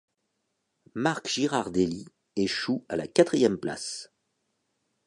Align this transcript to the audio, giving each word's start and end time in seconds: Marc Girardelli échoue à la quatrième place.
Marc 0.95 1.29
Girardelli 1.31 2.07
échoue 2.35 2.83
à 2.89 2.95
la 2.95 3.05
quatrième 3.07 3.57
place. 3.59 4.11